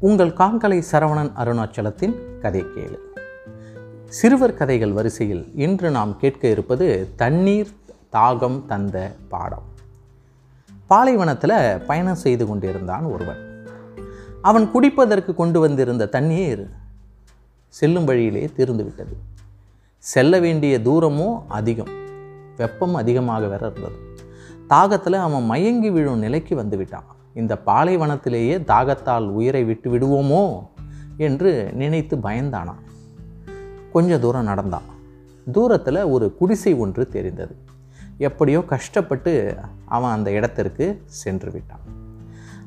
உங்கள் 0.00 0.28
காங்கலை 0.28 0.82
சரவணன் 0.92 1.30
அருணாச்சலத்தின் 1.36 2.38
கதை 2.38 2.62
கேளு. 2.62 2.98
சிறுவர் 4.06 4.54
கதைகள் 4.54 4.92
வரிசையில் 4.92 5.52
இன்று 5.54 5.90
நாம் 5.90 6.16
கேட்க 6.18 6.48
இருப்பது 6.48 7.08
தண்ணீர் 7.16 7.68
தாகம் 8.12 8.66
தந்த 8.66 9.16
பாடம். 9.28 9.62
பாலைவனத்தில் 10.86 11.78
பயணம் 11.86 12.14
செய்து 12.14 12.46
கொண்டிருந்தான் 12.46 13.04
ஒருவன். 13.04 13.42
அவன் 14.42 14.70
குடிப்பதற்கு 14.74 15.34
கொண்டு 15.34 15.60
வந்திருந்த 15.60 16.06
தண்ணீர் 16.06 16.70
செல்லும் 17.68 18.04
வழியிலே 18.04 18.50
தீர்ந்துவிட்டது 18.56 19.16
செல்ல 19.98 20.38
வேண்டிய 20.38 20.80
தூரமும் 20.80 21.42
அதிகம் 21.48 21.92
வெப்பம் 22.56 22.94
அதிகமாக 22.94 23.46
வேற 23.46 23.72
இருந்தது 23.72 23.98
தாகத்தில் 24.68 25.20
அவன் 25.26 25.44
மயங்கி 25.44 25.90
விழும் 25.90 26.18
நிலைக்கு 26.18 26.56
வந்துவிட்டான் 26.56 27.16
இந்த 27.34 27.58
பாலைவனத்திலேயே 27.66 28.64
தாகத்தால் 28.64 29.28
உயிரை 29.28 29.64
விட்டு 29.64 29.90
விடுவோமோ 29.90 30.66
என்று 31.16 31.70
நினைத்து 31.72 32.16
பயந்தானான் 32.16 32.82
கொஞ்ச 33.92 34.18
தூரம் 34.18 34.44
நடந்தான். 34.44 34.96
தூரத்தில் 35.52 36.02
ஒரு 36.02 36.36
குடிசை 36.36 36.74
ஒன்று 36.74 37.08
தெரிந்தது. 37.08 37.56
எப்படியோ 38.18 38.64
கஷ்டப்பட்டு 38.64 39.56
அவன் 39.84 40.10
அந்த 40.10 40.30
இடத்திற்கு 40.30 41.02
சென்று 41.04 41.50
விட்டான். 41.50 41.80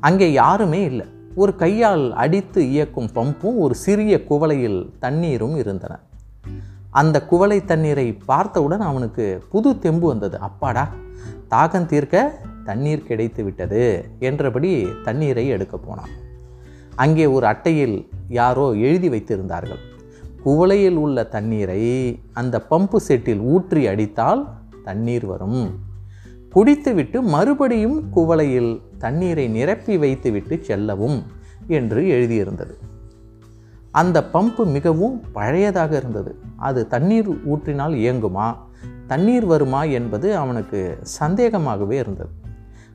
அங்கே 0.00 0.32
யாருமே 0.32 0.84
இல்லை. 0.84 1.06
ஒரு 1.34 1.56
கையால் 1.56 2.12
அடித்து 2.12 2.70
இயக்கும் 2.70 3.10
பம்பும் 3.14 3.58
ஒரு 3.58 3.74
சிறிய 3.74 4.24
குவளையில் 4.30 4.90
தண்ணீரும் 4.98 5.56
இருந்தன. 5.56 5.98
அந்த 6.90 7.24
குவளை 7.24 7.64
தண்ணீரை 7.64 8.12
பார்த்தவுடன் 8.12 8.80
அவனுக்கு 8.80 9.44
புது 9.50 9.78
தெம்பு 9.78 10.06
வந்தது. 10.06 10.38
அப்பாடா 10.38 10.88
தாகம் 11.50 11.86
தீர்க்க 11.86 12.38
தண்ணீர் 12.64 13.06
கிடைத்து 13.06 13.44
விட்டது 13.44 14.04
என்றபடி 14.18 14.86
தண்ணீரை 15.04 15.48
எடுக்க 15.48 15.76
போனான். 15.76 16.08
அங்கே 16.96 17.26
ஒரு 17.26 17.46
அட்டையில் 17.46 18.08
யாரோ 18.28 18.72
எழுதி 18.72 19.08
வைத்திருந்தார்கள். 19.08 19.82
குவளையில் 20.44 20.94
உள்ள 20.94 21.24
தண்ணீரை 21.24 21.82
அந்த 22.32 22.66
பம்பு 22.70 22.96
செட்டில் 23.08 23.40
ஊற்றி 23.40 23.86
அடித்தால் 23.86 24.48
தண்ணீர் 24.84 25.26
வரும். 25.26 25.80
குடித்துவிட்டு 26.50 27.22
மறுபடியும் 27.22 28.10
குவளையில் 28.16 28.80
தண்ணீரை 28.98 29.48
நிரப்பி 29.48 29.98
வைத்துவிட்டு 29.98 30.58
செல்லவும் 30.62 31.22
என்று 31.66 32.02
எழுதியிருந்தது. 32.02 32.74
அந்த 33.90 34.24
பம்பு 34.32 34.64
மிகவும் 34.66 35.22
பழையதாக 35.34 35.96
இருந்தது. 35.96 36.38
அது 36.56 36.86
தண்ணீர் 36.86 37.30
ஊற்றினால் 37.30 37.94
இயங்குமா? 37.94 38.54
தண்ணீர் 39.06 39.44
வருமா 39.44 39.82
என்பது 39.82 40.36
அவனுக்கு 40.36 40.98
சந்தேகமாகவே 41.20 41.98
இருந்தது. 41.98 42.30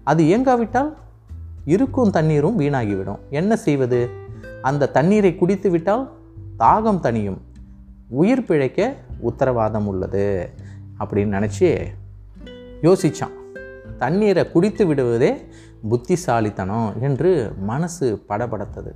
அது 0.08 0.24
இயங்காவிட்டால் 0.24 0.94
இருக்கும் 1.66 2.10
தண்ணீரும் 2.10 2.60
வீணாகிவிடும். 2.60 3.20
என்ன 3.30 3.56
செய்வது? 3.56 4.10
அந்த 4.62 4.88
தண்ணீரை 4.88 5.36
குடித்து 5.36 5.70
விட்டால் 5.70 6.12
தாகம் 6.60 7.00
தனியும் 7.00 7.42
உயிர் 8.08 8.46
பிழைக்க 8.46 8.96
உத்தரவாதம் 9.20 9.88
உள்ளது. 9.88 10.50
அப்படின்னு 11.00 11.38
நினச்சி 11.38 11.84
யோசித்தான் 12.82 13.36
தண்ணீரை 13.98 14.52
குடித்து 14.52 14.86
விடுவதே 14.86 15.46
புத்திசாலித்தனம் 15.90 16.94
என்று 17.02 17.54
மனசு 17.62 18.24
படபடத்தது. 18.30 18.92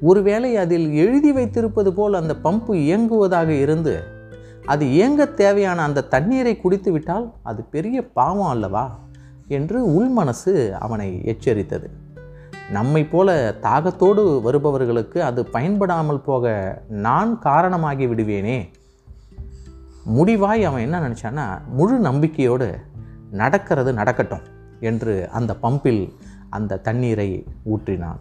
ஒருவேளை 0.00 0.56
அதில் 0.56 0.92
எழுதி 0.92 1.32
வைத்திருப்பது 1.32 1.92
போல் 1.92 2.14
அந்த 2.14 2.36
பம்பு 2.44 2.72
இயங்குவதாக 2.72 3.48
இருந்து 3.48 4.02
அது 4.64 4.90
இயங்க 4.90 5.26
தேவையான 5.26 5.82
அந்த 5.82 6.02
தண்ணீரை 6.02 6.56
குடித்து 6.56 6.92
விட்டால் 6.92 7.32
அது 7.42 7.62
பெரிய 7.62 8.08
பாவம் 8.08 8.48
அல்லவா? 8.48 8.98
என்று 9.48 9.88
உள்மனசு 9.88 10.70
அவனை 10.70 11.20
எச்சரித்தது. 11.24 11.90
நம்மை 12.70 13.04
போல 13.04 13.54
தாகத்தோடு 13.62 14.42
வருபவர்களுக்கு 14.42 15.22
அது 15.22 15.46
பயன்படாமல் 15.46 16.20
போக 16.20 16.82
நான் 16.88 17.38
காரணமாகி 17.38 18.06
விடுவேனே. 18.06 18.70
முடிவாய் 20.14 20.64
அவன் 20.64 20.82
என்ன 20.82 21.00
நினச்சான்னா 21.00 21.66
முழு 21.66 21.98
நம்பிக்கையோடு 21.98 22.78
நடக்கிறது 23.30 23.92
நடக்கட்டும் 23.92 24.40
என்று 24.80 25.28
அந்த 25.32 25.56
பம்பில் 25.62 26.12
அந்த 26.50 26.76
தண்ணீரை 26.76 27.46
ஊற்றினான். 27.74 28.20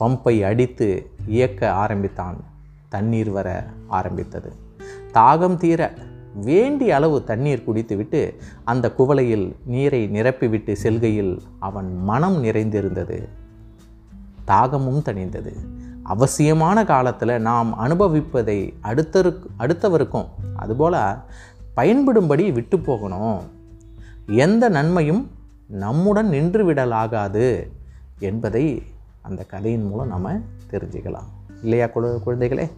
பம்பை 0.00 0.44
அடித்து 0.44 1.10
இயக்க 1.26 1.72
ஆரம்பித்தான். 1.72 2.44
தண்ணீர் 2.88 3.30
வர 3.30 3.64
ஆரம்பித்தது. 3.86 4.52
தாகம் 5.14 5.56
தீர 5.56 5.94
வேண்டிய 6.42 6.94
அளவு 6.94 7.24
தண்ணீர் 7.24 7.64
குடித்துவிட்டு 7.64 8.36
அந்த 8.64 8.92
குவளையில் 8.98 9.56
நீரை 9.64 10.08
நிரப்பிவிட்டு 10.12 10.72
செல்கையில் 10.72 11.42
அவன் 11.58 12.02
மனம் 12.02 12.40
நிறைந்திருந்தது. 12.40 13.28
தாகமும் 14.44 15.02
தணிந்தது. 15.04 15.54
அவசியமான 16.02 16.84
காலத்தில் 16.84 17.40
நாம் 17.40 17.78
அனுபவிப்பதை 17.78 18.74
அடுத்தருக்கு 18.82 19.42
அடுத்தவருக்கும் 19.58 20.26
அதுபோல் 20.56 20.96
பயன்படும்படி 21.74 22.52
விட்டு 22.52 22.78
போகணும். 22.78 23.40
எந்த 24.26 24.68
நன்மையும் 24.68 25.30
நம்முடன் 25.66 26.28
நின்று 26.28 26.72
விடலாகாது 26.72 27.68
என்பதை 28.18 28.82
அந்த 29.22 29.44
கதையின் 29.44 29.86
மூலம் 29.86 30.08
நம்ம 30.08 30.40
தெரிஞ்சுக்கலாம். 30.70 31.28
இல்லையா 31.62 31.86
குழந்தைகளே? 31.86 32.70